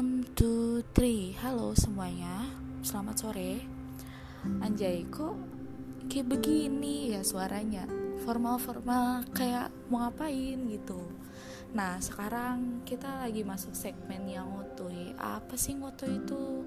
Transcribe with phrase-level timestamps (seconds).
[0.00, 1.36] One, two, three.
[1.44, 2.48] Halo semuanya.
[2.80, 3.60] Selamat sore.
[4.64, 5.36] Anjay kok
[6.08, 7.84] kayak begini ya suaranya?
[8.24, 11.04] Formal-formal kayak mau ngapain gitu?
[11.76, 16.64] Nah sekarang kita lagi masuk segmen yang ngotoy Apa sih ngotoy itu?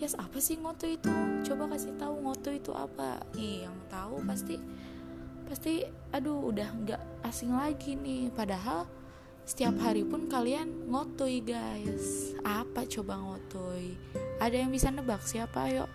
[0.00, 1.12] Yes apa sih ngotoy itu?
[1.52, 3.20] Coba kasih tahu ngotoy itu apa.
[3.36, 4.56] Nih yang tahu pasti
[5.44, 5.84] Pasti
[6.16, 8.32] aduh udah nggak asing lagi nih.
[8.32, 8.88] Padahal
[9.44, 12.32] setiap hari pun kalian ngotoy guys.
[12.42, 13.96] Apa coba ngotoy?
[14.40, 15.68] Ada yang bisa nebak siapa?
[15.70, 15.90] Yuk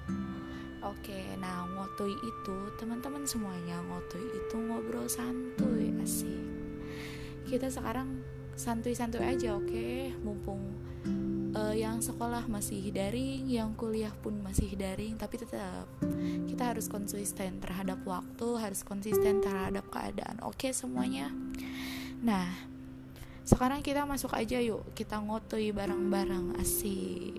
[0.85, 6.45] oke nah ngotoy itu teman-teman semuanya ngotoy itu ngobrol santuy asik.
[7.45, 8.21] Kita sekarang
[8.53, 10.13] santuy-santuy aja oke?
[10.21, 10.61] Mumpung
[11.57, 15.89] uh, yang sekolah masih daring yang kuliah pun masih daring tapi tetap
[16.45, 20.37] kita harus konsisten terhadap waktu harus konsisten terhadap keadaan.
[20.45, 21.33] Oke semuanya?
[22.21, 22.74] Nah
[23.45, 27.37] sekarang kita masuk aja yuk kita ngotoi bareng-bareng asik.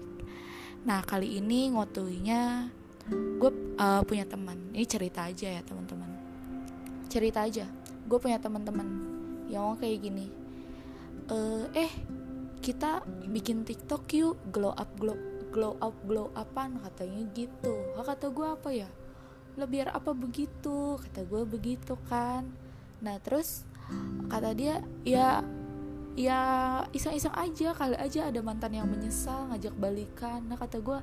[0.87, 2.71] Nah kali ini ngotoinya
[3.11, 4.71] gue uh, punya teman.
[4.71, 6.07] Ini cerita aja ya teman-teman.
[7.11, 7.67] Cerita aja.
[8.07, 8.87] Gue punya teman-teman
[9.51, 10.31] yang kayak gini.
[11.27, 11.91] Uh, eh
[12.63, 15.19] kita bikin tiktok yuk glow up glow
[15.51, 17.75] glow up glow upan katanya gitu.
[17.99, 18.87] Kata gue apa ya?
[19.59, 21.03] Lo biar apa begitu?
[21.03, 22.47] Kata gue begitu kan.
[23.03, 23.67] Nah terus
[24.31, 25.43] kata dia ya
[26.17, 26.41] ya
[26.97, 30.41] iseng-iseng aja kali aja ada mantan yang menyesal ngajak balikan.
[30.49, 30.99] Nah kata gue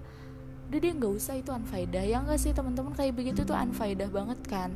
[0.74, 2.02] udah dia nggak usah itu unfaedah.
[2.02, 4.74] Ya nggak sih teman-teman kayak begitu tuh unfaedah banget kan?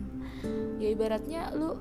[0.77, 1.73] Ya ibaratnya lu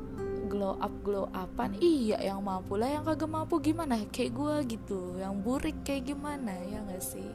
[0.48, 1.76] glow up glow upan.
[1.84, 4.00] Iya yang mampu lah yang kagak mampu gimana?
[4.08, 6.56] Kayak gue gitu yang burik kayak gimana?
[6.64, 7.28] Ya nggak sih?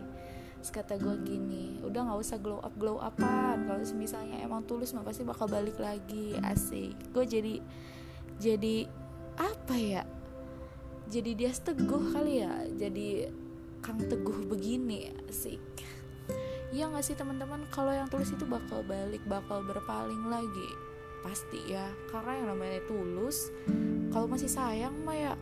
[0.57, 3.69] Terus kata gue gini udah nggak usah glow up glow upan.
[3.69, 6.33] Kalau misalnya emang tulus mah pasti bakal balik lagi.
[6.41, 6.97] Asik.
[7.13, 7.61] Gue jadi
[8.41, 8.89] jadi
[9.37, 10.01] apa ya
[11.11, 12.63] jadi dia teguh kali ya.
[12.79, 13.27] Jadi
[13.83, 15.59] kang teguh begini asik.
[16.71, 17.67] Ya nggak sih teman-teman?
[17.67, 20.71] Kalau yang tulus itu bakal balik bakal berpaling lagi.
[21.19, 23.51] Pasti ya karena yang namanya tulus
[24.09, 25.33] kalau masih sayang mah ya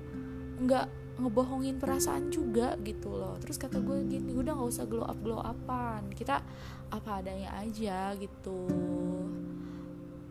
[0.60, 0.90] nggak
[1.22, 3.38] ngebohongin perasaan juga gitu loh.
[3.38, 6.10] Terus kata gue gini udah nggak usah glow up glow upan.
[6.18, 6.42] Kita
[6.90, 8.66] apa adanya aja gitu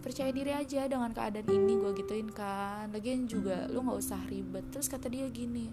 [0.08, 2.88] percaya diri aja dengan keadaan ini gue gituin kan.
[2.96, 4.64] Lagian juga lu nggak usah ribet.
[4.72, 5.68] Terus kata dia gini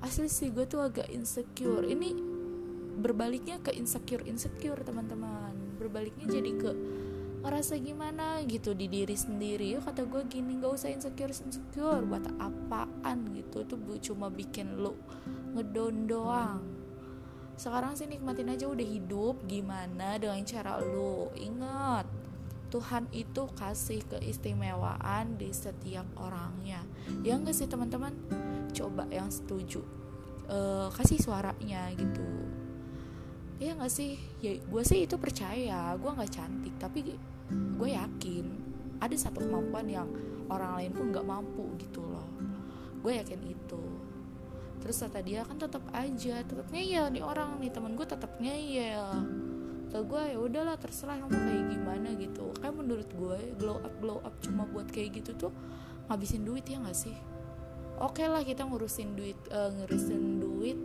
[0.00, 1.82] asli sih gue tuh agak insecure.
[1.82, 2.14] Ini
[3.02, 5.50] berbaliknya ke insecure insecure teman-teman.
[5.82, 6.70] Berbaliknya jadi ke
[7.42, 9.74] ngerasa gimana gitu di diri sendiri.
[9.74, 12.06] Yuk kata gue gini nggak usah insecure insecure.
[12.06, 14.94] Buat apaan gitu tuh cuma bikin lu
[15.58, 16.62] ngedon doang.
[17.58, 21.34] Sekarang sih nikmatin aja udah hidup gimana dengan cara lu?
[21.34, 22.29] Ingat
[22.70, 26.86] Tuhan itu kasih keistimewaan di setiap orangnya.
[27.26, 28.14] Ya nggak sih teman-teman?
[28.70, 29.82] Coba yang setuju.
[30.46, 32.22] Uh, kasih suaranya gitu.
[33.58, 34.16] Ya nggak sih?
[34.38, 35.98] Ya gue sih itu percaya.
[35.98, 37.18] Gue nggak cantik tapi
[37.50, 38.46] gue yakin
[39.02, 40.06] ada satu kemampuan yang
[40.46, 42.30] orang lain pun nggak mampu gitu loh.
[43.02, 43.82] Gue yakin itu.
[44.80, 49.10] Terus kata dia kan tetap aja tetap ngeyel nih orang nih temen gue tetap ngeyel
[49.90, 52.54] kata gue ya udahlah terserah kamu kayak gimana gitu.
[52.62, 55.52] Kayak menurut gue glow up glow up cuma buat kayak gitu tuh
[56.06, 57.18] ngabisin duit ya nggak sih?
[57.98, 60.78] Oke okay lah kita ngurusin duit uh, ngurusin duit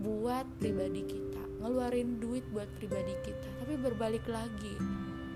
[0.00, 3.60] buat pribadi kita ngeluarin duit buat pribadi kita.
[3.60, 4.72] Tapi berbalik lagi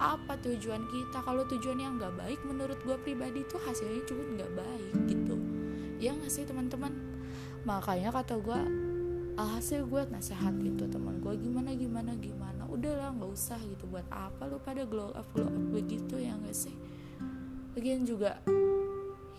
[0.00, 1.20] apa tujuan kita?
[1.28, 5.36] Kalau tujuannya nggak baik menurut gue pribadi tuh hasilnya juga nggak baik gitu.
[6.00, 6.96] Ya nggak sih teman-teman?
[7.68, 8.60] Makanya kata gue
[9.34, 12.62] alhasil gue nasehat gitu teman gue gimana gimana gimana?
[12.70, 13.86] Udahlah nggak usah gitu.
[13.90, 16.74] Buat apa lu pada glow up glow up begitu ya nggak sih?
[17.74, 18.38] Lagian juga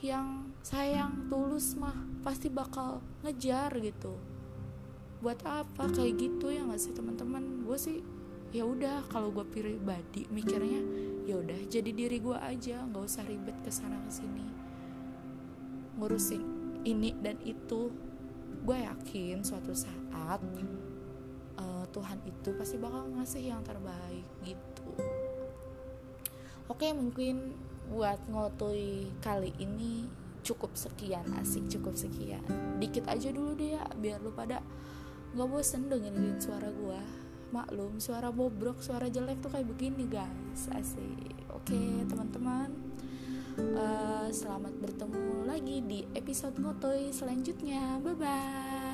[0.03, 4.19] yang sayang tulus mah pasti bakal ngejar gitu.
[5.23, 5.87] Buat apa?
[5.87, 8.03] Kayak gitu ya nggak sih teman-teman gue sih
[8.55, 10.79] ya udah kalau gue pribadi mikirnya
[11.27, 14.47] ya udah jadi diri gue aja nggak usah ribet ke sana ke sini
[15.99, 16.43] ngurusin
[16.87, 17.91] ini dan itu
[18.65, 20.41] gue yakin suatu saat
[21.95, 24.83] Tuhan itu pasti bakal ngasih yang terbaik gitu.
[26.67, 27.55] Oke mungkin
[27.87, 30.03] buat ngotoi kali ini
[30.43, 32.43] cukup sekian asik cukup sekian.
[32.83, 34.59] Dikit aja dulu deh ya biar lu pada
[35.31, 36.99] nggak bosen dengerin suara gua.
[37.55, 40.67] Maklum suara bobrok suara jelek tuh kayak begini guys.
[40.75, 41.47] Asik.
[41.55, 41.79] Oke
[42.11, 42.75] teman-teman
[43.79, 44.04] uh,
[44.35, 48.03] selamat bertemu lagi di episode ngotoi selanjutnya.
[48.03, 48.84] Bye bye